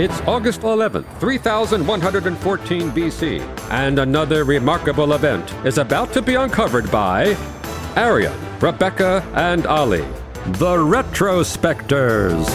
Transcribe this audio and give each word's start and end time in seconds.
It's 0.00 0.18
August 0.22 0.62
11th, 0.62 1.04
3114 1.20 2.90
BC, 2.90 3.40
and 3.70 3.98
another 3.98 4.44
remarkable 4.44 5.12
event 5.12 5.52
is 5.66 5.76
about 5.76 6.10
to 6.14 6.22
be 6.22 6.36
uncovered 6.36 6.90
by 6.90 7.36
Arion, 7.96 8.32
Rebecca, 8.60 9.22
and 9.34 9.66
Olly, 9.66 10.00
the 10.52 10.78
Retrospectors. 10.78 12.48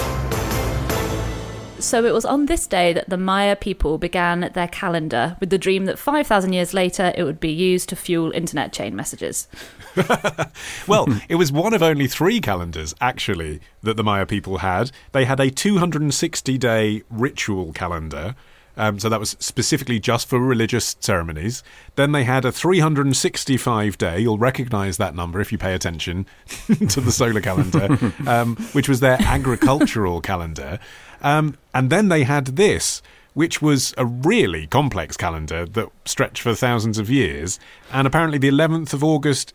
So 1.79 2.03
it 2.03 2.15
was 2.15 2.25
on 2.25 2.47
this 2.47 2.65
day 2.65 2.93
that 2.93 3.09
the 3.09 3.17
Maya 3.17 3.55
people 3.55 3.99
began 3.99 4.49
their 4.55 4.67
calendar 4.67 5.37
with 5.39 5.51
the 5.51 5.59
dream 5.59 5.85
that 5.85 5.99
5,000 5.99 6.51
years 6.51 6.73
later 6.73 7.13
it 7.15 7.25
would 7.25 7.39
be 7.39 7.51
used 7.51 7.89
to 7.89 7.95
fuel 7.95 8.31
internet 8.31 8.73
chain 8.73 8.95
messages. 8.95 9.47
well, 10.87 11.07
it 11.29 11.35
was 11.35 11.51
one 11.51 11.73
of 11.73 11.81
only 11.81 12.07
three 12.07 12.41
calendars, 12.41 12.93
actually, 12.99 13.61
that 13.83 13.97
the 13.97 14.03
Maya 14.03 14.25
people 14.25 14.59
had. 14.59 14.91
They 15.11 15.25
had 15.25 15.39
a 15.39 15.49
260 15.49 16.57
day 16.57 17.03
ritual 17.09 17.73
calendar. 17.73 18.35
Um, 18.77 18.99
so 18.99 19.09
that 19.09 19.19
was 19.19 19.37
specifically 19.39 19.99
just 19.99 20.27
for 20.27 20.39
religious 20.39 20.95
ceremonies. 20.99 21.63
Then 21.95 22.11
they 22.11 22.23
had 22.23 22.45
a 22.45 22.51
365 22.51 23.97
day, 23.97 24.19
you'll 24.19 24.37
recognize 24.37 24.97
that 24.97 25.15
number 25.15 25.39
if 25.39 25.51
you 25.51 25.57
pay 25.57 25.73
attention 25.73 26.25
to 26.89 27.01
the 27.01 27.11
solar 27.11 27.41
calendar, 27.41 27.97
um, 28.27 28.55
which 28.73 28.89
was 28.89 28.99
their 28.99 29.17
agricultural 29.21 30.21
calendar. 30.21 30.79
Um, 31.21 31.57
and 31.73 31.89
then 31.89 32.09
they 32.09 32.23
had 32.23 32.57
this, 32.57 33.01
which 33.33 33.61
was 33.61 33.93
a 33.97 34.05
really 34.05 34.67
complex 34.67 35.15
calendar 35.17 35.65
that 35.65 35.89
stretched 36.05 36.41
for 36.41 36.53
thousands 36.53 36.97
of 36.97 37.09
years. 37.09 37.59
And 37.91 38.05
apparently, 38.07 38.37
the 38.37 38.49
11th 38.49 38.93
of 38.93 39.03
August, 39.03 39.53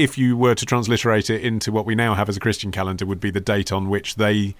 if 0.00 0.16
you 0.16 0.36
were 0.36 0.54
to 0.54 0.64
transliterate 0.64 1.28
it 1.28 1.42
into 1.42 1.70
what 1.70 1.84
we 1.84 1.94
now 1.94 2.14
have 2.14 2.28
as 2.28 2.36
a 2.36 2.40
Christian 2.40 2.70
calendar, 2.70 3.04
would 3.04 3.20
be 3.20 3.30
the 3.30 3.40
date 3.40 3.70
on 3.70 3.90
which 3.90 4.14
they 4.14 4.54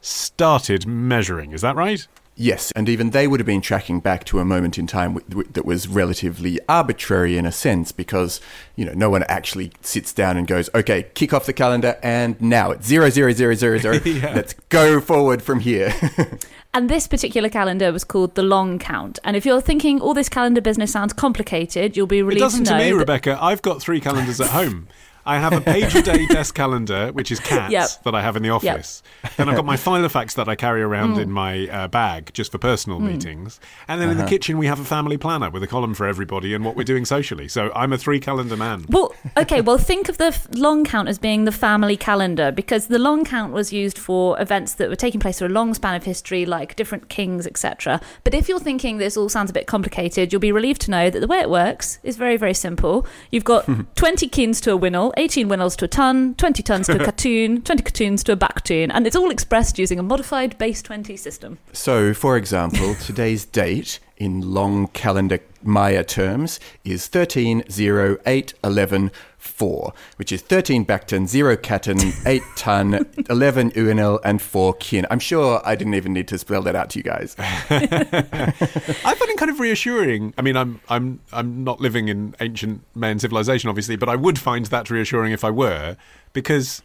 started 0.00 0.86
measuring. 0.86 1.52
Is 1.52 1.60
that 1.60 1.76
right? 1.76 2.06
Yes, 2.38 2.70
and 2.76 2.86
even 2.86 3.10
they 3.10 3.26
would 3.26 3.40
have 3.40 3.46
been 3.46 3.62
tracking 3.62 3.98
back 4.00 4.24
to 4.24 4.40
a 4.40 4.44
moment 4.44 4.76
in 4.76 4.86
time 4.86 5.14
w- 5.14 5.26
w- 5.30 5.48
that 5.52 5.64
was 5.64 5.88
relatively 5.88 6.60
arbitrary 6.68 7.38
in 7.38 7.46
a 7.46 7.50
sense 7.52 7.92
because, 7.92 8.42
you 8.76 8.84
know, 8.84 8.92
no 8.94 9.08
one 9.08 9.22
actually 9.22 9.72
sits 9.80 10.12
down 10.12 10.36
and 10.36 10.46
goes, 10.46 10.68
okay, 10.74 11.04
kick 11.14 11.32
off 11.32 11.46
the 11.46 11.54
calendar 11.54 11.98
and 12.02 12.38
now 12.38 12.72
it's 12.72 12.86
zero, 12.86 13.08
zero, 13.08 13.32
zero, 13.32 13.54
zero, 13.54 13.78
zero. 13.78 13.94
Yeah. 14.04 14.34
Let's 14.34 14.52
go 14.68 15.00
forward 15.00 15.42
from 15.42 15.60
here. 15.60 15.94
And 16.74 16.90
this 16.90 17.08
particular 17.08 17.48
calendar 17.48 17.90
was 17.90 18.04
called 18.04 18.34
the 18.34 18.42
Long 18.42 18.78
Count. 18.78 19.18
And 19.24 19.34
if 19.34 19.46
you're 19.46 19.62
thinking 19.62 19.98
all 19.98 20.12
this 20.12 20.28
calendar 20.28 20.60
business 20.60 20.92
sounds 20.92 21.14
complicated, 21.14 21.96
you'll 21.96 22.06
be 22.06 22.18
It 22.18 22.38
doesn't 22.38 22.64
to 22.64 22.72
to 22.72 22.76
me, 22.76 22.90
that- 22.90 22.96
Rebecca. 22.98 23.38
I've 23.40 23.62
got 23.62 23.80
three 23.80 23.98
calendars 23.98 24.42
at 24.42 24.48
home. 24.50 24.88
I 25.26 25.38
have 25.38 25.52
a 25.52 25.60
page 25.60 25.94
a 25.96 26.02
day 26.02 26.24
desk 26.28 26.54
calendar, 26.54 27.10
which 27.12 27.32
is 27.32 27.40
cats 27.40 27.72
Yep. 27.72 28.04
that 28.04 28.14
I 28.14 28.22
have 28.22 28.36
in 28.36 28.44
the 28.44 28.50
office. 28.50 29.02
Then 29.36 29.48
I've 29.48 29.56
got 29.56 29.64
my 29.64 29.76
Filofax 29.86 30.34
that 30.34 30.48
I 30.48 30.54
carry 30.54 30.82
around 30.82 31.16
mm. 31.16 31.22
in 31.22 31.32
my 31.32 31.66
uh, 31.66 31.88
bag 31.88 32.30
just 32.32 32.52
for 32.52 32.58
personal 32.58 33.00
mm. 33.00 33.10
meetings. 33.12 33.58
And 33.88 34.00
then 34.00 34.08
in 34.10 34.16
the 34.16 34.22
uh-huh. 34.22 34.30
kitchen, 34.30 34.56
we 34.56 34.66
have 34.66 34.78
a 34.78 34.84
family 34.84 35.16
planner 35.16 35.50
with 35.50 35.64
a 35.64 35.66
column 35.66 35.94
for 35.94 36.06
everybody 36.06 36.54
and 36.54 36.64
what 36.64 36.76
we're 36.76 36.84
doing 36.84 37.04
socially. 37.04 37.48
So 37.48 37.72
I'm 37.74 37.92
a 37.92 37.98
three 37.98 38.20
calendar 38.20 38.56
man. 38.56 38.86
Well, 38.88 39.14
okay, 39.36 39.60
well, 39.60 39.78
think 39.78 40.08
of 40.08 40.18
the 40.18 40.38
long 40.52 40.84
count 40.84 41.08
as 41.08 41.18
being 41.18 41.44
the 41.44 41.52
family 41.52 41.96
calendar 41.96 42.52
because 42.52 42.86
the 42.86 42.98
long 42.98 43.24
count 43.24 43.52
was 43.52 43.72
used 43.72 43.98
for 43.98 44.40
events 44.40 44.74
that 44.74 44.88
were 44.88 44.96
taking 44.96 45.18
place 45.18 45.40
for 45.40 45.46
a 45.46 45.50
long 45.50 45.74
span 45.74 45.96
of 45.96 46.04
history, 46.04 46.46
like 46.46 46.76
different 46.76 47.08
kings, 47.08 47.48
etc. 47.48 48.00
But 48.22 48.32
if 48.32 48.48
you're 48.48 48.60
thinking 48.60 48.98
this 48.98 49.16
all 49.16 49.28
sounds 49.28 49.50
a 49.50 49.54
bit 49.54 49.66
complicated, 49.66 50.32
you'll 50.32 50.40
be 50.40 50.52
relieved 50.52 50.82
to 50.82 50.90
know 50.92 51.10
that 51.10 51.18
the 51.18 51.26
way 51.26 51.40
it 51.40 51.50
works 51.50 51.98
is 52.04 52.16
very, 52.16 52.36
very 52.36 52.54
simple. 52.54 53.06
You've 53.32 53.44
got 53.44 53.68
20 53.96 54.28
kins 54.28 54.60
to 54.60 54.72
a 54.72 54.78
winal, 54.78 55.15
18 55.16 55.48
winals 55.48 55.76
to 55.76 55.86
a 55.86 55.88
tun, 55.88 56.34
20 56.34 56.62
tuns 56.62 56.86
to 56.86 56.94
a 56.94 56.98
katun, 57.06 57.64
20 57.64 57.82
katuns 57.82 58.22
to 58.24 58.32
a 58.32 58.36
baktun, 58.36 58.90
and 58.92 59.06
it's 59.06 59.16
all 59.16 59.30
expressed 59.30 59.78
using 59.78 59.98
a 59.98 60.02
modified 60.02 60.56
base 60.58 60.82
20 60.82 61.16
system. 61.16 61.58
so, 61.72 62.12
for 62.12 62.36
example, 62.36 62.94
today's 63.02 63.44
date 63.44 63.98
in 64.16 64.40
long 64.54 64.86
calendar 64.88 65.40
Maya 65.62 66.04
terms 66.04 66.60
is 66.84 67.06
13 67.08 67.64
0 69.46 69.92
8 69.92 69.92
11 69.92 69.92
4, 69.92 69.92
which 70.16 70.32
is 70.32 70.42
13 70.42 70.86
Baktun, 70.86 71.26
0 71.26 71.56
Katun, 71.56 72.12
8 72.26 72.42
Tun, 72.56 73.06
11 73.30 73.72
Uinal, 73.76 74.20
and 74.24 74.40
4 74.42 74.74
Kin. 74.74 75.06
I'm 75.10 75.18
sure 75.18 75.60
I 75.64 75.74
didn't 75.74 75.94
even 75.94 76.12
need 76.12 76.28
to 76.28 76.38
spell 76.38 76.62
that 76.62 76.74
out 76.74 76.90
to 76.90 76.98
you 76.98 77.02
guys. 77.02 77.34
I 77.38 78.50
find 78.50 79.30
it 79.30 79.36
kind 79.36 79.50
of 79.50 79.60
reassuring. 79.60 80.34
I 80.38 80.42
mean, 80.42 80.56
I'm 80.56 80.80
I'm 80.88 81.20
I'm 81.32 81.64
not 81.64 81.80
living 81.80 82.08
in 82.08 82.34
ancient 82.40 82.82
Mayan 82.94 83.18
civilization, 83.18 83.68
obviously, 83.68 83.96
but 83.96 84.08
I 84.08 84.16
would 84.16 84.38
find 84.38 84.66
that 84.66 84.90
reassuring 84.90 85.32
if 85.32 85.44
I 85.44 85.50
were, 85.50 85.96
because. 86.32 86.82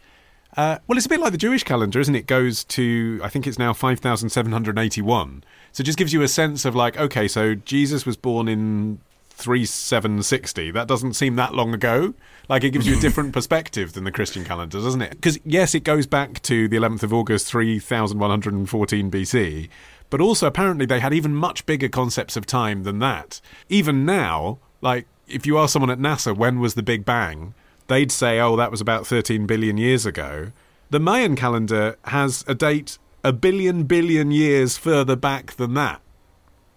Uh, 0.54 0.76
well, 0.86 0.98
it's 0.98 1.06
a 1.06 1.08
bit 1.08 1.18
like 1.18 1.32
the 1.32 1.38
Jewish 1.38 1.62
calendar, 1.62 1.98
isn't 1.98 2.14
it? 2.14 2.18
It 2.18 2.26
goes 2.26 2.62
to, 2.64 3.18
I 3.24 3.30
think 3.30 3.46
it's 3.46 3.58
now 3.58 3.72
5,781. 3.72 5.44
So 5.72 5.80
it 5.80 5.84
just 5.84 5.96
gives 5.96 6.12
you 6.12 6.20
a 6.20 6.28
sense 6.28 6.66
of 6.66 6.74
like, 6.76 6.98
okay, 6.98 7.26
so 7.26 7.54
Jesus 7.54 8.04
was 8.04 8.18
born 8.18 8.48
in 8.48 9.00
3760. 9.32 10.70
That 10.70 10.88
doesn't 10.88 11.14
seem 11.14 11.36
that 11.36 11.54
long 11.54 11.74
ago. 11.74 12.14
Like 12.48 12.64
it 12.64 12.70
gives 12.70 12.86
you 12.86 12.96
a 12.96 13.00
different 13.00 13.32
perspective 13.34 13.92
than 13.92 14.04
the 14.04 14.12
Christian 14.12 14.44
calendar, 14.44 14.80
doesn't 14.80 15.02
it? 15.02 15.10
Because, 15.12 15.38
yes, 15.44 15.74
it 15.74 15.84
goes 15.84 16.06
back 16.06 16.40
to 16.42 16.68
the 16.68 16.76
11th 16.76 17.02
of 17.02 17.12
August, 17.12 17.48
3114 17.48 19.10
BC. 19.10 19.68
But 20.10 20.20
also, 20.20 20.46
apparently, 20.46 20.84
they 20.84 21.00
had 21.00 21.14
even 21.14 21.34
much 21.34 21.64
bigger 21.64 21.88
concepts 21.88 22.36
of 22.36 22.44
time 22.44 22.82
than 22.82 22.98
that. 22.98 23.40
Even 23.68 24.04
now, 24.04 24.58
like, 24.82 25.06
if 25.26 25.46
you 25.46 25.58
ask 25.58 25.72
someone 25.72 25.90
at 25.90 25.98
NASA 25.98 26.36
when 26.36 26.60
was 26.60 26.74
the 26.74 26.82
Big 26.82 27.04
Bang, 27.04 27.54
they'd 27.86 28.12
say, 28.12 28.38
oh, 28.38 28.56
that 28.56 28.70
was 28.70 28.80
about 28.80 29.06
13 29.06 29.46
billion 29.46 29.78
years 29.78 30.04
ago. 30.04 30.52
The 30.90 31.00
Mayan 31.00 31.36
calendar 31.36 31.96
has 32.04 32.44
a 32.46 32.54
date 32.54 32.98
a 33.24 33.32
billion 33.32 33.84
billion 33.84 34.30
years 34.30 34.76
further 34.76 35.16
back 35.16 35.52
than 35.52 35.74
that. 35.74 36.00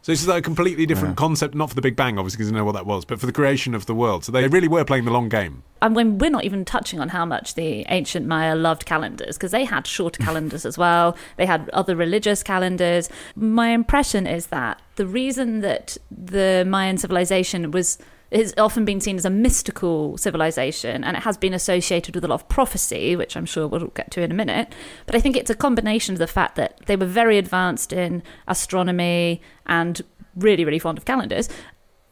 So 0.05 0.11
this 0.11 0.21
is 0.21 0.27
like 0.27 0.37
a 0.37 0.41
completely 0.43 0.85
different 0.85 1.17
concept, 1.17 1.55
not 1.55 1.69
for 1.69 1.75
the 1.75 1.81
Big 1.81 1.95
Bang, 1.95 2.19
obviously, 2.19 2.37
because 2.37 2.51
you 2.51 2.55
know 2.55 2.63
what 2.63 2.73
that 2.73 2.85
was, 2.85 3.05
but 3.05 3.19
for 3.19 3.25
the 3.25 3.31
creation 3.31 3.73
of 3.73 3.87
the 3.87 3.95
world. 3.95 4.23
So 4.23 4.31
they 4.31 4.47
really 4.47 4.67
were 4.67 4.85
playing 4.85 5.05
the 5.05 5.11
long 5.11 5.29
game. 5.29 5.63
and 5.81 5.95
when 5.95 6.19
we're 6.19 6.29
not 6.29 6.43
even 6.43 6.63
touching 6.63 6.99
on 6.99 7.09
how 7.09 7.25
much 7.25 7.55
the 7.55 7.83
ancient 7.89 8.27
Maya 8.27 8.53
loved 8.53 8.85
calendars 8.85 9.35
because 9.35 9.49
they 9.49 9.65
had 9.65 9.87
shorter 9.87 10.21
calendars 10.21 10.63
as 10.63 10.77
well. 10.77 11.17
They 11.37 11.47
had 11.47 11.69
other 11.69 11.95
religious 11.95 12.43
calendars. 12.43 13.09
My 13.35 13.69
impression 13.69 14.27
is 14.27 14.45
that 14.47 14.79
the 14.95 15.07
reason 15.07 15.61
that 15.61 15.97
the 16.11 16.63
Mayan 16.67 16.99
civilization 16.99 17.71
was 17.71 17.97
has 18.31 18.53
often 18.57 18.85
been 18.85 18.99
seen 18.99 19.17
as 19.17 19.25
a 19.25 19.29
mystical 19.29 20.17
civilization 20.17 21.03
and 21.03 21.17
it 21.17 21.23
has 21.23 21.37
been 21.37 21.53
associated 21.53 22.15
with 22.15 22.23
a 22.23 22.27
lot 22.27 22.41
of 22.41 22.49
prophecy, 22.49 23.15
which 23.15 23.37
I'm 23.37 23.45
sure 23.45 23.67
we'll 23.67 23.87
get 23.87 24.11
to 24.11 24.21
in 24.21 24.31
a 24.31 24.35
minute. 24.35 24.73
But 25.05 25.15
I 25.15 25.19
think 25.19 25.35
it's 25.35 25.49
a 25.49 25.55
combination 25.55 26.13
of 26.13 26.19
the 26.19 26.27
fact 26.27 26.55
that 26.55 26.79
they 26.85 26.95
were 26.95 27.05
very 27.05 27.37
advanced 27.37 27.93
in 27.93 28.23
astronomy 28.47 29.41
and 29.65 30.01
really, 30.35 30.65
really 30.65 30.79
fond 30.79 30.97
of 30.97 31.05
calendars, 31.05 31.49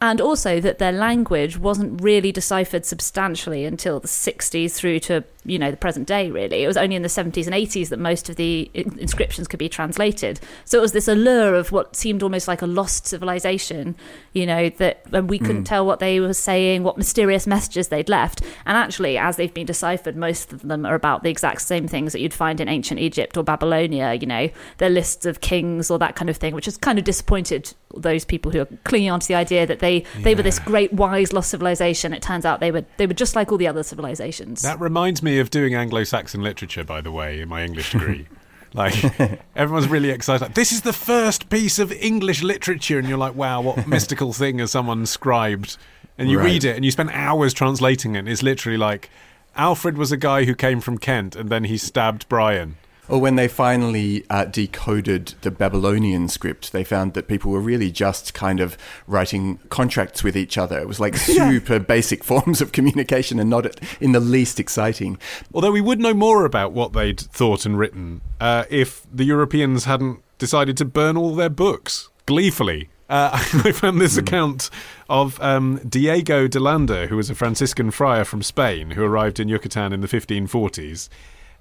and 0.00 0.20
also 0.20 0.60
that 0.60 0.78
their 0.78 0.92
language 0.92 1.58
wasn't 1.58 2.02
really 2.02 2.32
deciphered 2.32 2.84
substantially 2.84 3.64
until 3.64 4.00
the 4.00 4.08
60s 4.08 4.72
through 4.72 5.00
to 5.00 5.24
you 5.44 5.58
know 5.58 5.70
the 5.70 5.76
present 5.76 6.06
day 6.06 6.30
really. 6.30 6.62
It 6.62 6.66
was 6.66 6.76
only 6.76 6.96
in 6.96 7.02
the 7.02 7.08
70s 7.08 7.46
and 7.46 7.54
80s 7.54 7.88
that 7.88 7.98
most 7.98 8.28
of 8.28 8.36
the 8.36 8.70
inscriptions 8.74 9.48
could 9.48 9.58
be 9.58 9.68
translated. 9.68 10.40
So 10.64 10.78
it 10.78 10.80
was 10.80 10.92
this 10.92 11.08
allure 11.08 11.54
of 11.54 11.72
what 11.72 11.96
seemed 11.96 12.22
almost 12.22 12.48
like 12.48 12.62
a 12.62 12.66
lost 12.66 13.06
civilization 13.06 13.96
you 14.32 14.46
know 14.46 14.68
that 14.70 15.04
and 15.12 15.28
we 15.28 15.38
couldn't 15.38 15.58
hmm. 15.58 15.64
tell 15.64 15.86
what 15.86 16.00
they 16.00 16.20
were 16.20 16.34
saying 16.34 16.82
what 16.82 16.96
mysterious 16.96 17.46
messages 17.46 17.88
they'd 17.88 18.08
left. 18.08 18.42
And 18.66 18.76
actually 18.76 19.18
as 19.18 19.36
they've 19.36 19.52
been 19.52 19.66
deciphered 19.66 20.16
most 20.16 20.52
of 20.52 20.62
them 20.62 20.86
are 20.86 20.94
about 20.94 21.22
the 21.22 21.30
exact 21.30 21.62
same 21.62 21.86
things 21.88 22.12
that 22.12 22.20
you'd 22.20 22.34
find 22.34 22.60
in 22.60 22.68
ancient 22.68 23.00
egypt 23.00 23.36
or 23.36 23.42
babylonia 23.42 24.14
you 24.14 24.26
know 24.26 24.48
their 24.78 24.90
lists 24.90 25.26
of 25.26 25.40
kings 25.40 25.90
or 25.90 25.98
that 25.98 26.16
kind 26.16 26.30
of 26.30 26.36
thing 26.36 26.54
which 26.54 26.64
has 26.64 26.76
kind 26.76 26.98
of 26.98 27.04
disappointed 27.04 27.72
those 27.96 28.24
people 28.24 28.50
who 28.50 28.60
are 28.60 28.68
clinging 28.84 29.10
on 29.10 29.20
to 29.20 29.28
the 29.28 29.34
idea 29.34 29.66
that 29.66 29.80
they 29.80 30.04
they 30.18 30.34
were 30.34 30.42
this 30.42 30.58
great 30.58 30.92
wise 30.92 31.32
lost 31.32 31.50
civilization. 31.50 32.12
It 32.12 32.22
turns 32.22 32.44
out 32.44 32.60
they 32.60 32.70
were 32.70 32.84
they 32.96 33.06
were 33.06 33.14
just 33.14 33.36
like 33.36 33.52
all 33.52 33.58
the 33.58 33.68
other 33.68 33.82
civilizations. 33.82 34.62
That 34.62 34.80
reminds 34.80 35.22
me 35.22 35.33
of 35.40 35.50
doing 35.50 35.74
Anglo-Saxon 35.74 36.42
literature, 36.42 36.84
by 36.84 37.00
the 37.00 37.10
way, 37.12 37.40
in 37.40 37.48
my 37.48 37.64
English 37.64 37.92
degree. 37.92 38.26
like 38.74 38.94
everyone's 39.54 39.88
really 39.88 40.10
excited. 40.10 40.42
Like, 40.46 40.54
this 40.54 40.72
is 40.72 40.82
the 40.82 40.92
first 40.92 41.48
piece 41.48 41.78
of 41.78 41.92
English 41.92 42.42
literature, 42.42 42.98
and 42.98 43.08
you're 43.08 43.18
like, 43.18 43.34
"Wow, 43.34 43.60
what 43.60 43.86
mystical 43.94 44.32
thing 44.32 44.58
has 44.58 44.70
someone 44.70 45.06
scribed?" 45.06 45.76
And 46.18 46.30
you 46.30 46.38
Right. 46.38 46.44
read 46.46 46.64
it, 46.64 46.76
and 46.76 46.84
you 46.84 46.90
spend 46.90 47.10
hours 47.10 47.52
translating 47.54 48.14
it. 48.14 48.20
And 48.20 48.28
it's 48.28 48.42
literally 48.42 48.78
like, 48.78 49.10
Alfred 49.56 49.98
was 49.98 50.12
a 50.12 50.16
guy 50.16 50.44
who 50.44 50.54
came 50.54 50.80
from 50.80 50.98
Kent, 50.98 51.34
and 51.36 51.48
then 51.50 51.64
he 51.64 51.76
stabbed 51.76 52.28
Brian. 52.28 52.76
Or 53.08 53.20
when 53.20 53.36
they 53.36 53.48
finally 53.48 54.24
uh, 54.30 54.46
decoded 54.46 55.34
the 55.42 55.50
Babylonian 55.50 56.28
script, 56.28 56.72
they 56.72 56.84
found 56.84 57.14
that 57.14 57.28
people 57.28 57.50
were 57.50 57.60
really 57.60 57.90
just 57.90 58.32
kind 58.32 58.60
of 58.60 58.78
writing 59.06 59.58
contracts 59.68 60.24
with 60.24 60.36
each 60.36 60.56
other. 60.56 60.78
It 60.78 60.88
was 60.88 61.00
like 61.00 61.16
super 61.18 61.78
basic 61.78 62.24
forms 62.24 62.60
of 62.60 62.72
communication 62.72 63.38
and 63.38 63.50
not 63.50 63.78
in 64.00 64.12
the 64.12 64.20
least 64.20 64.58
exciting. 64.58 65.18
Although 65.52 65.72
we 65.72 65.80
would 65.80 66.00
know 66.00 66.14
more 66.14 66.44
about 66.44 66.72
what 66.72 66.92
they'd 66.92 67.20
thought 67.20 67.66
and 67.66 67.78
written 67.78 68.22
uh, 68.40 68.64
if 68.70 69.06
the 69.12 69.24
Europeans 69.24 69.84
hadn't 69.84 70.22
decided 70.38 70.76
to 70.78 70.84
burn 70.84 71.16
all 71.16 71.34
their 71.34 71.50
books 71.50 72.08
gleefully. 72.26 72.88
Uh, 73.08 73.30
I 73.64 73.72
found 73.72 74.00
this 74.00 74.16
account 74.16 74.70
of 75.08 75.40
um, 75.40 75.80
Diego 75.86 76.48
de 76.48 76.58
Landa, 76.58 77.06
who 77.06 77.16
was 77.16 77.28
a 77.28 77.34
Franciscan 77.34 77.90
friar 77.90 78.24
from 78.24 78.42
Spain 78.42 78.92
who 78.92 79.04
arrived 79.04 79.38
in 79.38 79.48
Yucatan 79.48 79.92
in 79.92 80.00
the 80.00 80.08
1540s. 80.08 81.08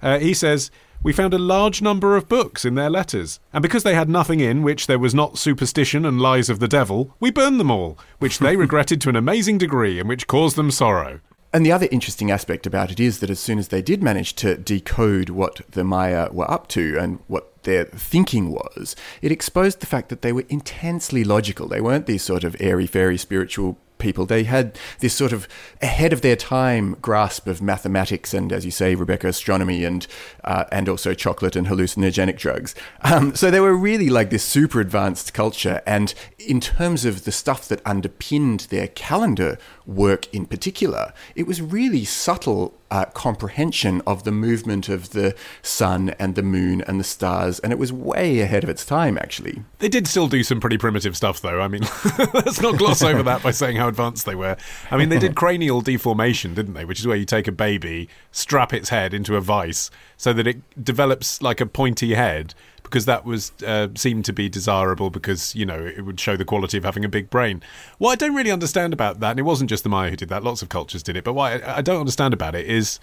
Uh, 0.01 0.19
he 0.19 0.33
says, 0.33 0.71
We 1.03 1.11
found 1.11 1.33
a 1.33 1.37
large 1.37 1.81
number 1.81 2.15
of 2.15 2.29
books 2.29 2.63
in 2.63 2.75
their 2.75 2.89
letters, 2.89 3.41
and 3.51 3.61
because 3.61 3.83
they 3.83 3.93
had 3.93 4.07
nothing 4.07 4.39
in 4.39 4.63
which 4.63 4.87
there 4.87 4.97
was 4.97 5.13
not 5.13 5.37
superstition 5.37 6.05
and 6.05 6.21
lies 6.21 6.49
of 6.49 6.59
the 6.59 6.67
devil, 6.69 7.13
we 7.19 7.29
burned 7.29 7.59
them 7.59 7.69
all, 7.69 7.99
which 8.19 8.39
they 8.39 8.55
regretted 8.55 9.01
to 9.01 9.09
an 9.09 9.17
amazing 9.17 9.57
degree 9.57 9.99
and 9.99 10.07
which 10.07 10.27
caused 10.27 10.55
them 10.55 10.71
sorrow. 10.71 11.19
And 11.51 11.65
the 11.65 11.73
other 11.73 11.89
interesting 11.91 12.31
aspect 12.31 12.65
about 12.65 12.89
it 12.89 13.01
is 13.01 13.19
that 13.19 13.29
as 13.29 13.41
soon 13.41 13.59
as 13.59 13.67
they 13.67 13.81
did 13.81 14.01
manage 14.01 14.33
to 14.35 14.55
decode 14.55 15.29
what 15.29 15.59
the 15.71 15.83
Maya 15.83 16.29
were 16.31 16.49
up 16.49 16.69
to 16.69 16.97
and 16.97 17.19
what 17.27 17.63
their 17.63 17.83
thinking 17.83 18.49
was, 18.49 18.95
it 19.21 19.31
exposed 19.31 19.81
the 19.81 19.85
fact 19.85 20.07
that 20.07 20.21
they 20.21 20.31
were 20.31 20.45
intensely 20.47 21.25
logical. 21.25 21.67
They 21.67 21.81
weren't 21.81 22.05
these 22.05 22.23
sort 22.23 22.45
of 22.45 22.55
airy 22.61 22.87
fairy 22.87 23.17
spiritual 23.17 23.77
people. 24.03 24.27
They 24.27 24.43
had 24.43 24.77
this 24.99 25.15
sort 25.15 25.33
of 25.33 25.47
ahead 25.81 26.13
of 26.13 26.21
their 26.21 26.35
time 26.35 26.95
grasp 27.01 27.47
of 27.47 27.61
mathematics 27.61 28.33
and, 28.33 28.51
as 28.51 28.65
you 28.65 28.71
say, 28.71 28.93
Rebecca, 28.93 29.27
astronomy 29.27 29.83
and 29.83 30.05
uh, 30.43 30.65
and 30.71 30.87
also 30.87 31.13
chocolate 31.15 31.55
and 31.55 31.67
hallucinogenic 31.67 32.37
drugs. 32.37 32.75
Um, 33.01 33.33
so 33.33 33.49
they 33.49 33.59
were 33.59 33.75
really 33.75 34.09
like 34.09 34.29
this 34.29 34.43
super 34.43 34.79
advanced 34.79 35.33
culture. 35.33 35.81
And 35.87 36.13
in 36.37 36.59
terms 36.59 37.05
of 37.05 37.23
the 37.23 37.31
stuff 37.31 37.67
that 37.69 37.81
underpinned 37.85 38.61
their 38.69 38.89
calendar 38.89 39.57
work 39.85 40.33
in 40.33 40.45
particular, 40.45 41.13
it 41.35 41.47
was 41.47 41.61
really 41.61 42.05
subtle 42.05 42.73
uh, 42.91 43.05
comprehension 43.05 44.01
of 44.05 44.23
the 44.23 44.31
movement 44.31 44.87
of 44.87 45.09
the 45.11 45.35
sun 45.63 46.09
and 46.19 46.35
the 46.35 46.43
moon 46.43 46.81
and 46.81 46.99
the 46.99 47.03
stars, 47.03 47.59
and 47.59 47.73
it 47.73 47.79
was 47.79 47.91
way 47.91 48.39
ahead 48.41 48.63
of 48.63 48.69
its 48.69 48.85
time, 48.85 49.17
actually. 49.17 49.63
They 49.79 49.89
did 49.89 50.07
still 50.07 50.27
do 50.27 50.43
some 50.43 50.59
pretty 50.59 50.77
primitive 50.77 51.17
stuff, 51.17 51.41
though. 51.41 51.59
I 51.59 51.67
mean, 51.67 51.81
let's 52.33 52.61
not 52.61 52.77
gloss 52.77 53.01
over 53.01 53.23
that 53.23 53.41
by 53.41 53.51
saying 53.51 53.77
how 53.77 53.87
advanced 53.87 54.25
they 54.25 54.35
were. 54.35 54.57
I 54.91 54.97
mean, 54.97 55.09
they 55.09 55.19
did 55.19 55.35
cranial 55.43 55.81
deformation, 55.81 56.53
didn't 56.53 56.75
they? 56.75 56.85
Which 56.85 56.99
is 56.99 57.07
where 57.07 57.17
you 57.17 57.25
take 57.25 57.47
a 57.47 57.51
baby, 57.51 58.09
strap 58.31 58.73
its 58.73 58.89
head 58.89 59.13
into 59.13 59.35
a 59.35 59.41
vice 59.41 59.89
so 60.17 60.31
that 60.33 60.45
it 60.45 60.61
develops 60.83 61.41
like 61.41 61.59
a 61.59 61.65
pointy 61.65 62.13
head 62.13 62.53
because 62.93 63.05
that 63.05 63.25
was 63.25 63.51
uh, 63.65 63.87
seemed 63.95 64.23
to 64.23 64.31
be 64.31 64.47
desirable 64.47 65.09
because 65.09 65.55
you 65.55 65.65
know 65.65 65.83
it 65.83 66.05
would 66.05 66.19
show 66.19 66.37
the 66.37 66.45
quality 66.45 66.77
of 66.77 66.83
having 66.83 67.03
a 67.03 67.09
big 67.09 67.27
brain. 67.31 67.59
What 67.97 68.11
I 68.11 68.15
don't 68.15 68.35
really 68.35 68.51
understand 68.51 68.93
about 68.93 69.19
that, 69.19 69.31
and 69.31 69.39
it 69.39 69.43
wasn't 69.43 69.71
just 69.71 69.81
the 69.81 69.89
Maya 69.89 70.11
who 70.11 70.15
did 70.15 70.29
that; 70.29 70.43
lots 70.43 70.61
of 70.61 70.69
cultures 70.69 71.01
did 71.01 71.17
it. 71.17 71.23
But 71.23 71.33
what 71.33 71.63
I, 71.63 71.77
I 71.77 71.81
don't 71.81 71.99
understand 71.99 72.35
about 72.35 72.53
it 72.53 72.67
is 72.67 72.99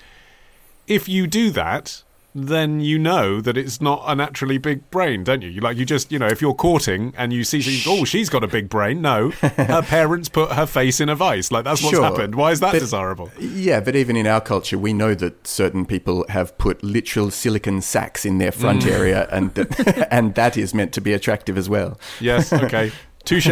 if 0.87 1.09
you 1.09 1.27
do 1.27 1.51
that, 1.51 2.05
then 2.35 2.81
you 2.81 2.99
know 2.99 3.41
that 3.41 3.57
it's 3.57 3.81
not 3.81 4.03
a 4.07 4.15
naturally 4.15 4.57
big 4.59 4.89
brain, 4.91 5.25
don't 5.25 5.43
you? 5.43 5.49
You 5.51 5.61
like 5.61 5.77
you 5.77 5.85
just 5.85 6.13
you 6.13 6.19
know 6.19 6.29
if 6.29 6.41
you're 6.41 6.55
courting 6.55 7.13
and 7.17 7.33
you 7.33 7.43
see 7.45 7.83
oh 7.89 8.05
she's 8.05 8.29
got 8.29 8.45
a 8.45 8.49
big 8.49 8.69
brain. 8.69 9.03
No, 9.03 9.31
her 9.41 9.83
parents 9.83 10.29
put 10.29 10.53
her 10.53 10.67
face 10.67 11.01
in 11.01 11.09
a 11.09 11.17
vice. 11.17 11.51
Like 11.51 11.65
that's 11.65 11.83
what's 11.83 11.95
Sure. 11.97 12.05
happened. 12.05 12.35
Why 12.37 12.53
is 12.53 12.61
that 12.61 12.73
But- 12.73 12.79
desirable? 12.79 13.31
Yeah, 13.39 13.81
but 13.81 13.97
even 13.97 14.17
in 14.17 14.27
our 14.27 14.41
culture, 14.41 14.79
we 14.79 14.93
know 14.93 15.15
that 15.15 15.47
certain 15.47 15.85
people 15.87 16.25
have 16.29 16.57
put 16.59 16.83
literal 16.85 17.31
silicon 17.31 17.81
sacks 17.81 18.25
in 18.25 18.39
their 18.39 18.53
front 18.53 18.83
Mm. 18.83 18.91
area, 18.93 19.29
and 19.33 19.55
that, 19.55 20.09
and 20.13 20.35
that 20.37 20.57
is 20.57 20.73
meant 20.73 20.93
to 20.93 21.01
be 21.01 21.13
attractive 21.13 21.59
as 21.59 21.69
well. 21.69 21.99
Yes, 22.21 22.53
okay, 22.53 22.93
touche. 23.25 23.49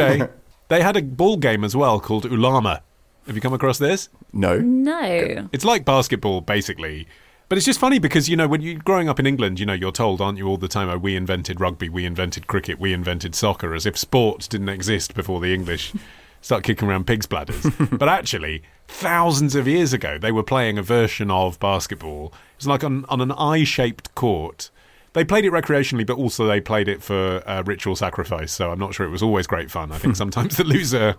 They 0.68 0.82
had 0.82 0.96
a 0.96 1.02
ball 1.02 1.36
game 1.38 1.64
as 1.64 1.74
well 1.74 1.98
called 1.98 2.26
Ulama. 2.26 2.82
Have 3.26 3.34
you 3.34 3.40
come 3.42 3.54
across 3.54 3.78
this? 3.78 4.08
No, 4.32 4.58
No. 4.58 5.48
It's 5.52 5.64
like 5.64 5.84
basketball, 5.84 6.40
basically. 6.42 7.06
But 7.48 7.56
it's 7.56 7.64
just 7.64 7.80
funny 7.80 7.98
because, 7.98 8.28
you 8.28 8.36
know, 8.36 8.46
when 8.46 8.60
you're 8.60 8.78
growing 8.78 9.08
up 9.08 9.18
in 9.18 9.26
England, 9.26 9.58
you 9.58 9.64
know, 9.64 9.72
you're 9.72 9.90
told, 9.90 10.20
aren't 10.20 10.36
you, 10.36 10.46
all 10.46 10.58
the 10.58 10.68
time, 10.68 10.90
oh, 10.90 10.98
we 10.98 11.16
invented 11.16 11.60
rugby, 11.60 11.88
we 11.88 12.04
invented 12.04 12.46
cricket, 12.46 12.78
we 12.78 12.92
invented 12.92 13.34
soccer, 13.34 13.74
as 13.74 13.86
if 13.86 13.96
sports 13.96 14.46
didn't 14.46 14.68
exist 14.68 15.14
before 15.14 15.40
the 15.40 15.54
English 15.54 15.94
start 16.42 16.62
kicking 16.62 16.88
around 16.88 17.06
pigs' 17.06 17.26
bladders. 17.26 17.66
but 17.90 18.08
actually, 18.08 18.62
thousands 18.86 19.54
of 19.54 19.66
years 19.66 19.94
ago, 19.94 20.18
they 20.18 20.30
were 20.30 20.42
playing 20.42 20.76
a 20.76 20.82
version 20.82 21.30
of 21.30 21.58
basketball. 21.58 22.26
It 22.26 22.58
was 22.58 22.66
like 22.66 22.84
on, 22.84 23.06
on 23.08 23.22
an 23.22 23.32
eye 23.32 23.64
shaped 23.64 24.14
court. 24.14 24.70
They 25.18 25.24
played 25.24 25.44
it 25.44 25.50
recreationally, 25.50 26.06
but 26.06 26.16
also 26.16 26.46
they 26.46 26.60
played 26.60 26.86
it 26.86 27.02
for 27.02 27.42
uh, 27.44 27.64
ritual 27.66 27.96
sacrifice. 27.96 28.52
So 28.52 28.70
I'm 28.70 28.78
not 28.78 28.94
sure 28.94 29.04
it 29.04 29.10
was 29.10 29.20
always 29.20 29.48
great 29.48 29.68
fun. 29.68 29.90
I 29.90 29.98
think 29.98 30.14
sometimes 30.22 30.56
the 30.56 30.62
loser 30.62 31.16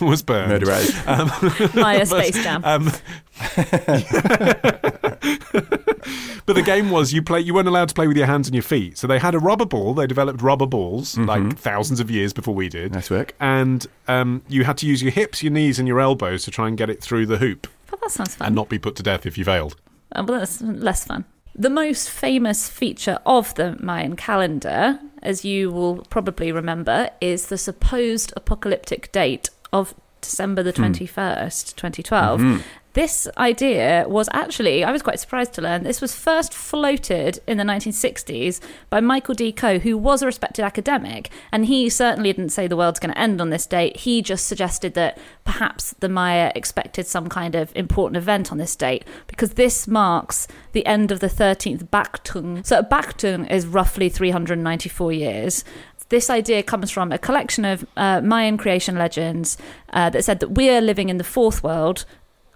was 0.00 0.22
burned. 0.22 0.50
murderers. 0.50 0.94
Maya 1.74 2.06
Space 2.06 2.40
Jam. 2.44 2.64
Um, 2.64 2.84
but 6.46 6.54
the 6.54 6.62
game 6.64 6.90
was 6.90 7.12
you 7.12 7.22
play. 7.22 7.40
You 7.40 7.54
weren't 7.54 7.66
allowed 7.66 7.88
to 7.88 7.94
play 7.96 8.06
with 8.06 8.16
your 8.16 8.26
hands 8.26 8.46
and 8.46 8.54
your 8.54 8.62
feet. 8.62 8.96
So 8.98 9.08
they 9.08 9.18
had 9.18 9.34
a 9.34 9.40
rubber 9.40 9.66
ball. 9.66 9.92
They 9.92 10.06
developed 10.06 10.40
rubber 10.40 10.66
balls 10.66 11.18
like 11.18 11.58
thousands 11.58 11.98
of 11.98 12.08
years 12.08 12.32
before 12.32 12.54
we 12.54 12.68
did. 12.68 12.92
Nice 12.92 13.10
work. 13.10 13.34
And 13.40 13.84
um, 14.06 14.42
you 14.46 14.62
had 14.62 14.78
to 14.78 14.86
use 14.86 15.02
your 15.02 15.10
hips, 15.10 15.42
your 15.42 15.52
knees, 15.52 15.80
and 15.80 15.88
your 15.88 15.98
elbows 15.98 16.44
to 16.44 16.52
try 16.52 16.68
and 16.68 16.78
get 16.78 16.88
it 16.88 17.02
through 17.02 17.26
the 17.26 17.38
hoop 17.38 17.66
oh, 17.92 17.98
that 18.00 18.10
sounds 18.10 18.34
fun. 18.36 18.46
and 18.46 18.54
not 18.54 18.68
be 18.68 18.78
put 18.78 18.96
to 18.96 19.02
death 19.02 19.26
if 19.26 19.36
you 19.36 19.44
failed. 19.44 19.76
Uh, 20.12 20.24
well, 20.26 20.38
that's 20.38 20.60
less 20.60 21.04
fun. 21.04 21.24
The 21.60 21.68
most 21.68 22.08
famous 22.08 22.70
feature 22.70 23.18
of 23.26 23.54
the 23.56 23.76
Mayan 23.80 24.16
calendar, 24.16 24.98
as 25.22 25.44
you 25.44 25.70
will 25.70 26.06
probably 26.08 26.52
remember, 26.52 27.10
is 27.20 27.48
the 27.48 27.58
supposed 27.58 28.32
apocalyptic 28.34 29.12
date 29.12 29.50
of 29.70 29.94
December 30.22 30.62
the 30.62 30.72
hmm. 30.72 30.84
21st, 30.84 31.76
2012. 31.76 32.40
Mm-hmm. 32.40 32.60
This 32.92 33.28
idea 33.36 34.04
was 34.08 34.28
actually, 34.32 34.82
I 34.82 34.90
was 34.90 35.02
quite 35.02 35.20
surprised 35.20 35.52
to 35.54 35.62
learn, 35.62 35.84
this 35.84 36.00
was 36.00 36.12
first 36.12 36.52
floated 36.52 37.38
in 37.46 37.56
the 37.56 37.62
1960s 37.62 38.58
by 38.88 38.98
Michael 38.98 39.34
D. 39.34 39.52
Coe, 39.52 39.78
who 39.78 39.96
was 39.96 40.22
a 40.22 40.26
respected 40.26 40.64
academic, 40.64 41.30
and 41.52 41.66
he 41.66 41.88
certainly 41.88 42.32
didn't 42.32 42.50
say 42.50 42.66
the 42.66 42.76
world's 42.76 42.98
going 42.98 43.12
to 43.12 43.20
end 43.20 43.40
on 43.40 43.50
this 43.50 43.64
date. 43.64 43.98
He 43.98 44.22
just 44.22 44.48
suggested 44.48 44.94
that 44.94 45.18
perhaps 45.44 45.94
the 46.00 46.08
Maya 46.08 46.50
expected 46.56 47.06
some 47.06 47.28
kind 47.28 47.54
of 47.54 47.70
important 47.76 48.16
event 48.16 48.50
on 48.50 48.58
this 48.58 48.74
date, 48.74 49.04
because 49.28 49.50
this 49.50 49.86
marks 49.86 50.48
the 50.72 50.84
end 50.84 51.12
of 51.12 51.20
the 51.20 51.28
13th 51.28 51.88
Baktun. 51.90 52.66
So 52.66 52.80
a 52.80 52.84
Baktun 52.84 53.48
is 53.48 53.68
roughly 53.68 54.08
394 54.08 55.12
years 55.12 55.64
this 56.10 56.28
idea 56.28 56.62
comes 56.62 56.90
from 56.90 57.12
a 57.12 57.18
collection 57.18 57.64
of 57.64 57.86
uh, 57.96 58.20
Mayan 58.20 58.58
creation 58.58 58.96
legends 58.96 59.56
uh, 59.92 60.10
that 60.10 60.24
said 60.24 60.40
that 60.40 60.50
we're 60.50 60.80
living 60.80 61.08
in 61.08 61.18
the 61.18 61.24
fourth 61.24 61.62
world 61.62 62.04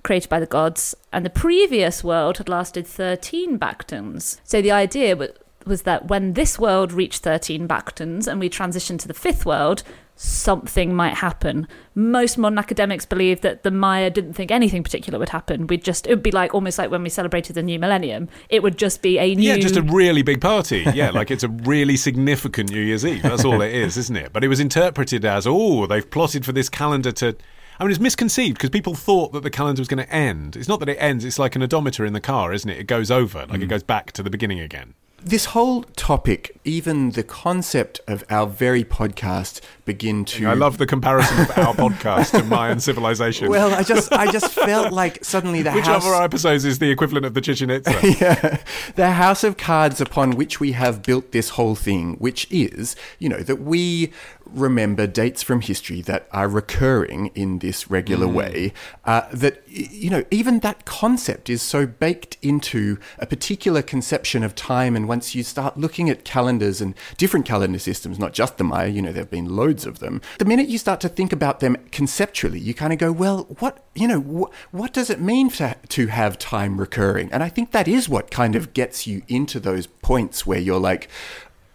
created 0.05 0.29
by 0.29 0.39
the 0.39 0.47
gods, 0.47 0.95
and 1.13 1.25
the 1.27 1.31
previous 1.31 2.05
world 2.05 2.39
had 2.39 2.49
lasted 2.49 2.87
13 2.87 3.59
Baktuns. 3.59 4.39
So 4.45 4.63
the 4.63 4.71
idea 4.71 5.17
wa- 5.17 5.27
was 5.67 5.83
that 5.83 6.07
when 6.09 6.35
this 6.35 6.59
world 6.59 6.93
reached 6.93 7.23
13 7.23 7.67
Baktuns 7.67 8.29
and 8.29 8.39
we 8.39 8.49
transitioned 8.49 9.01
to 9.01 9.09
the 9.09 9.15
fifth 9.15 9.45
world, 9.45 9.83
something 10.17 10.95
might 10.95 11.15
happen. 11.15 11.67
Most 11.95 12.39
modern 12.39 12.59
academics 12.59 13.05
believe 13.05 13.41
that 13.41 13.63
the 13.63 13.71
Maya 13.71 14.11
didn't 14.11 14.35
think 14.35 14.51
anything 14.51 14.83
particular 14.83 15.19
would 15.19 15.31
happen. 15.31 15.67
We'd 15.67 15.83
just, 15.83 16.07
it 16.07 16.11
would 16.11 16.23
be 16.23 16.31
like 16.31 16.55
almost 16.55 16.79
like 16.79 16.91
when 16.91 17.03
we 17.03 17.09
celebrated 17.09 17.55
the 17.55 17.63
new 17.63 17.79
millennium. 17.79 18.29
It 18.49 18.63
would 18.63 18.79
just 18.79 19.03
be 19.03 19.19
a 19.19 19.35
new. 19.35 19.43
Yeah, 19.51 19.57
just 19.57 19.77
a 19.77 19.83
really 19.83 20.23
big 20.23 20.41
party. 20.41 20.85
Yeah, 20.95 21.11
like 21.11 21.31
it's 21.31 21.43
a 21.43 21.49
really 21.49 21.97
significant 21.97 22.71
New 22.71 22.81
Year's 22.81 23.05
Eve. 23.05 23.23
That's 23.23 23.45
all 23.45 23.61
it 23.61 23.75
is, 23.75 23.97
isn't 23.97 24.17
it? 24.17 24.33
But 24.33 24.45
it 24.45 24.49
was 24.49 24.61
interpreted 24.61 25.25
as, 25.25 25.47
oh, 25.47 25.87
they've 25.87 26.09
plotted 26.09 26.45
for 26.45 26.53
this 26.53 26.69
calendar 26.69 27.11
to. 27.13 27.37
I 27.79 27.85
mean, 27.85 27.91
it's 27.91 28.01
misconceived 28.01 28.57
because 28.57 28.71
people 28.71 28.95
thought 28.95 29.33
that 29.33 29.43
the 29.43 29.51
calendar 29.51 29.81
was 29.81 29.89
going 29.89 30.05
to 30.05 30.13
end. 30.13 30.57
It's 30.57 30.69
not 30.69 30.81
that 30.81 30.89
it 30.89 30.97
ends, 30.97 31.25
it's 31.25 31.39
like 31.39 31.57
an 31.57 31.63
odometer 31.63 32.05
in 32.05 32.13
the 32.13 32.21
car, 32.21 32.53
isn't 32.53 32.69
it? 32.69 32.79
It 32.79 32.87
goes 32.87 33.11
over, 33.11 33.47
like 33.47 33.61
it 33.61 33.67
mm. 33.67 33.71
goes 33.71 33.83
back 33.83 34.13
to 34.13 34.23
the 34.23 34.31
beginning 34.31 34.61
again. 34.61 34.95
This 35.25 35.47
whole 35.47 35.85
topic, 35.97 36.55
even 36.65 37.13
the 37.13 37.23
concept 37.23 37.99
of 38.07 38.25
our 38.29 38.47
very 38.47 38.85
podcast, 38.85 39.63
begin 39.87 40.27
to. 40.27 40.47
I 40.47 40.53
love 40.53 40.77
the 40.77 40.87
comparison 40.87 41.41
of 41.41 41.59
our 41.59 41.75
podcast 41.75 42.33
to 42.33 42.45
Mayan 42.45 42.79
civilization. 42.79 43.49
Well, 43.49 43.73
I 43.73 43.85
just, 43.85 44.13
I 44.13 44.31
just 44.31 44.53
felt 44.53 44.93
like 44.93 45.25
suddenly 45.25 45.63
the 45.63 45.73
Which 45.73 45.87
house. 45.87 46.05
of 46.05 46.13
our 46.13 46.23
episodes 46.23 46.67
is 46.67 46.79
the 46.79 46.91
equivalent 46.91 47.25
of 47.25 47.33
the 47.33 47.41
Chichen 47.41 47.71
Itza? 47.71 47.99
yeah, 48.21 48.63
the 48.97 49.13
house 49.13 49.45
of 49.45 49.57
cards 49.57 49.99
upon 49.99 50.33
which 50.33 50.61
we 50.61 50.73
have 50.73 51.03
built 51.03 51.33
this 51.33 51.51
whole 51.51 51.75
thing, 51.75 52.17
which 52.17 52.47
is, 52.51 52.95
you 53.19 53.31
know, 53.31 53.41
that 53.41 53.63
we 53.63 54.13
remember 54.55 55.07
dates 55.07 55.43
from 55.43 55.61
history 55.61 56.01
that 56.03 56.29
are 56.33 56.49
recurring 56.49 57.29
in 57.35 57.59
this 57.59 57.91
regular 57.91 58.29
way, 58.29 58.73
uh, 59.05 59.23
that, 59.33 59.63
you 59.67 60.11
know, 60.11 60.25
even 60.31 60.61
that 60.61 60.85
concept 60.85 61.51
is 61.51 61.63
so 61.63 61.87
baked 61.87 62.37
into 62.43 62.99
a 63.19 63.27
particular 63.27 63.83
conception 63.83 64.43
of 64.43 64.55
time. 64.55 64.97
And 64.97 65.09
once 65.09 65.35
you 65.35 65.43
start 65.43 65.77
looking 65.77 66.09
at 66.09 66.25
calendars 66.25 66.81
and 66.81 66.95
different 67.17 67.47
calendar 67.47 67.79
systems, 67.79 68.19
not 68.19 68.33
just 68.33 68.59
the 68.59 68.65
Maya, 68.65 68.89
you 68.89 69.03
know, 69.03 69.13
there 69.13 69.23
have 69.23 69.31
been 69.31 69.57
loads 69.57 69.87
of 69.87 69.99
them, 69.99 70.21
the 70.39 70.45
minute 70.45 70.69
you 70.69 70.79
start 70.79 71.01
to 71.01 71.09
think 71.09 71.33
about 71.33 71.61
them 71.61 71.77
conceptually, 71.91 72.59
you 72.59 72.75
kind 72.75 72.93
of 72.93 72.99
go, 72.99 73.13
well, 73.13 73.45
what, 73.59 73.85
you 73.95 74.09
know, 74.09 74.21
wh- 74.21 74.75
what 74.75 74.93
does 74.93 75.11
it 75.11 75.21
mean 75.21 75.51
to, 75.51 75.77
to 75.89 76.07
have 76.07 76.39
time 76.39 76.79
recurring? 76.79 77.31
And 77.33 77.43
I 77.43 77.49
think 77.49 77.73
that 77.73 77.89
is 77.89 78.09
what 78.09 78.31
kind 78.31 78.57
of 78.57 78.73
gets 78.75 79.07
you 79.07 79.23
into 79.29 79.61
those 79.61 79.87
points 79.87 80.47
where 80.47 80.59
you're 80.59 80.81
like, 80.81 81.09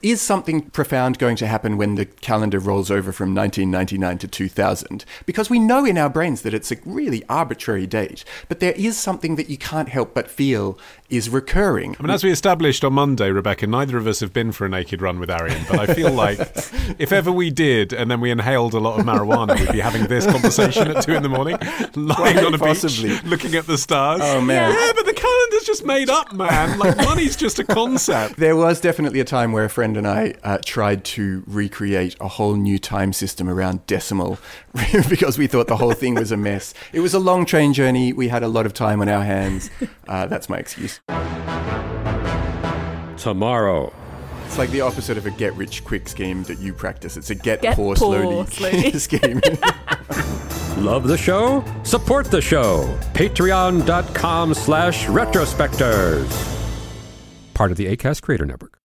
is 0.02 0.22
something 0.22 0.70
profound 0.70 1.18
going 1.20 1.36
to 1.38 1.48
happen 1.48 1.78
when 1.78 1.96
the 1.96 2.06
calendar 2.06 2.60
rolls 2.60 2.90
over 2.90 3.12
from 3.12 3.36
1999 3.36 4.18
to 4.20 4.28
2000? 4.28 5.06
Because 5.26 5.50
we 5.50 5.60
know 5.60 5.86
in 5.86 5.98
our 5.98 6.10
brains 6.10 6.42
that 6.44 6.54
it's 6.54 6.72
a 6.72 6.78
really 6.86 7.24
arbitrary 7.28 7.86
date, 7.86 8.24
but 8.48 8.60
there 8.60 8.74
is 8.74 8.98
something 8.98 9.36
that 9.36 9.50
you 9.50 9.58
can't 9.58 9.90
help 9.90 10.14
but 10.14 10.30
feel 10.30 10.78
is 11.10 11.30
recurring. 11.30 11.96
I 12.00 12.04
mean, 12.04 12.12
as 12.12 12.24
we 12.24 12.32
established 12.32 12.84
on 12.84 12.94
Monday, 12.94 13.32
Rebecca, 13.32 13.68
neither 13.68 13.98
of 13.98 14.08
us 14.08 14.20
have 14.20 14.32
been 14.32 14.52
for 14.52 14.66
a 14.66 14.70
naked 14.70 15.02
run 15.02 15.20
with 15.20 15.30
Arion, 15.30 15.66
but 15.70 15.90
I 15.90 15.94
feel 15.94 16.12
like 16.12 16.40
if 17.00 17.12
ever 17.12 17.32
we 17.32 17.50
did 17.50 17.92
and 17.94 18.10
then 18.10 18.22
we 18.22 18.32
inhaled 18.32 18.74
a 18.74 18.80
lot 18.80 19.00
of 19.00 19.06
marijuana, 19.06 19.60
we'd 19.60 19.72
be 19.72 19.80
having 19.80 20.08
this 20.08 20.26
conversation 20.26 20.90
at 20.90 21.04
two 21.04 21.14
in 21.14 21.24
the 21.24 21.30
morning, 21.30 21.58
lying 21.96 22.38
on 22.38 22.54
a 22.54 22.58
possibly. 22.58 23.10
beach, 23.10 23.24
looking 23.24 23.56
at 23.56 23.66
the 23.66 23.78
stars. 23.78 24.22
Oh, 24.24 24.40
man. 24.40 24.72
Yeah, 24.72 24.92
but 24.96 25.06
the 25.06 25.14
calendar's 25.14 25.64
just 25.66 25.84
made 25.84 26.10
up, 26.10 26.32
man. 26.34 26.78
Like, 26.78 26.98
money's 26.98 27.36
just 27.36 27.60
a 27.60 27.64
concept. 27.64 28.38
There 28.38 28.56
was 28.56 28.80
definitely 28.80 29.20
a 29.20 29.26
time 29.26 29.52
where 29.52 29.66
a 29.66 29.70
friend 29.94 30.06
and 30.06 30.08
I 30.08 30.36
uh, 30.44 30.60
tried 30.64 31.04
to 31.16 31.44
recreate 31.48 32.16
a 32.20 32.28
whole 32.28 32.56
new 32.56 32.78
time 32.78 33.12
system 33.12 33.50
around 33.50 33.88
decimal 33.88 34.38
because 35.10 35.40
we 35.40 35.48
thought 35.48 35.68
the 35.68 35.78
whole 35.78 35.94
thing 35.94 36.14
was 36.14 36.32
a 36.32 36.38
mess. 36.38 36.76
It 36.94 37.00
was 37.00 37.16
a 37.16 37.20
long 37.20 37.46
train 37.46 37.74
journey. 37.74 38.14
We 38.14 38.28
had 38.28 38.44
a 38.44 38.48
lot 38.48 38.68
of 38.68 38.74
time 38.74 39.02
on 39.02 39.10
our 39.10 39.24
hands. 39.24 39.72
Uh, 40.08 40.28
that's 40.28 40.48
my 40.48 40.58
excuse. 40.58 41.00
Tomorrow. 43.18 43.92
It's 44.46 44.58
like 44.60 44.70
the 44.70 44.82
opposite 44.82 45.18
of 45.18 45.26
a 45.26 45.32
get 45.32 45.54
rich 45.56 45.84
quick 45.84 46.08
scheme 46.08 46.44
that 46.44 46.60
you 46.60 46.74
practice. 46.74 47.18
It's 47.18 47.32
a 47.32 47.36
get, 47.36 47.62
Get 47.62 47.76
poor, 47.76 47.96
poor 47.96 48.14
slowly, 48.22 48.46
slowly. 48.48 48.92
scheme. 49.00 49.42
Love 50.84 51.08
the 51.08 51.18
show? 51.18 51.64
Support 51.84 52.30
the 52.30 52.42
show. 52.42 52.96
Patreon.com 53.14 54.54
slash 54.54 55.06
retrospectors. 55.08 56.30
Part 57.54 57.72
of 57.72 57.78
the 57.78 57.88
ACAST 57.88 58.22
Creator 58.22 58.46
Network. 58.46 58.79